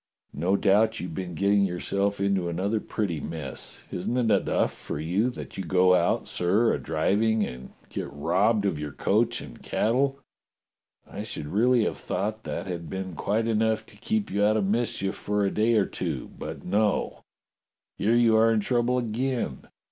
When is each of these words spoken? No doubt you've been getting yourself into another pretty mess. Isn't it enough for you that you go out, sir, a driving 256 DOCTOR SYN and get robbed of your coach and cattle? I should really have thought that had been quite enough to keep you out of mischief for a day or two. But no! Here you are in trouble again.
No 0.33 0.55
doubt 0.57 0.99
you've 0.99 1.13
been 1.13 1.35
getting 1.35 1.63
yourself 1.63 2.19
into 2.19 2.49
another 2.49 2.79
pretty 2.79 3.19
mess. 3.19 3.81
Isn't 3.91 4.17
it 4.17 4.31
enough 4.31 4.73
for 4.73 4.99
you 4.99 5.29
that 5.29 5.59
you 5.59 5.63
go 5.63 5.93
out, 5.93 6.27
sir, 6.27 6.73
a 6.73 6.79
driving 6.79 7.41
256 7.41 7.69
DOCTOR 7.89 7.93
SYN 7.93 8.01
and 8.01 8.09
get 8.11 8.25
robbed 8.25 8.65
of 8.65 8.79
your 8.79 8.93
coach 8.93 9.41
and 9.41 9.61
cattle? 9.61 10.17
I 11.05 11.21
should 11.21 11.45
really 11.45 11.83
have 11.83 11.97
thought 11.97 12.41
that 12.45 12.65
had 12.65 12.89
been 12.89 13.13
quite 13.13 13.47
enough 13.47 13.85
to 13.85 13.95
keep 13.95 14.31
you 14.31 14.43
out 14.43 14.57
of 14.57 14.65
mischief 14.65 15.13
for 15.13 15.45
a 15.45 15.51
day 15.51 15.75
or 15.75 15.85
two. 15.85 16.31
But 16.35 16.63
no! 16.63 17.23
Here 17.99 18.15
you 18.15 18.35
are 18.37 18.51
in 18.51 18.59
trouble 18.61 18.97
again. 18.97 19.67